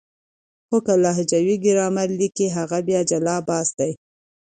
خو 0.67 0.77
که 0.85 0.93
لهجوي 1.03 1.55
ګرامر 1.65 2.09
ليکي 2.19 2.47
هغه 2.57 2.77
بیا 2.87 3.01
جلا 3.09 3.35
بحث 3.47 3.69
دی. 3.79 3.91